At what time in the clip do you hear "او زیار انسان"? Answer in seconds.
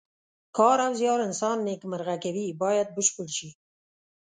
0.85-1.57